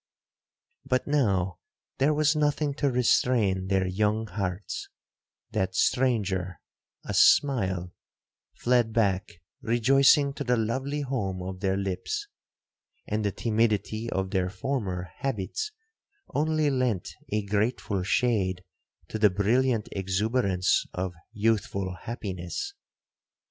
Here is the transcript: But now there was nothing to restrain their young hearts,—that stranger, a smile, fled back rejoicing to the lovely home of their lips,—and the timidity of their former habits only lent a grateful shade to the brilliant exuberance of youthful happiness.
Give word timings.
But 0.83 1.05
now 1.05 1.59
there 1.99 2.11
was 2.11 2.35
nothing 2.35 2.73
to 2.73 2.89
restrain 2.89 3.67
their 3.67 3.85
young 3.85 4.25
hearts,—that 4.25 5.75
stranger, 5.75 6.59
a 7.05 7.13
smile, 7.13 7.93
fled 8.55 8.93
back 8.93 9.41
rejoicing 9.61 10.33
to 10.33 10.43
the 10.43 10.57
lovely 10.57 11.01
home 11.01 11.43
of 11.43 11.59
their 11.59 11.77
lips,—and 11.77 13.23
the 13.23 13.31
timidity 13.31 14.09
of 14.09 14.31
their 14.31 14.49
former 14.49 15.03
habits 15.17 15.71
only 16.33 16.71
lent 16.71 17.11
a 17.29 17.45
grateful 17.45 18.01
shade 18.01 18.63
to 19.09 19.19
the 19.19 19.29
brilliant 19.29 19.87
exuberance 19.91 20.83
of 20.95 21.13
youthful 21.31 21.93
happiness. 21.93 22.73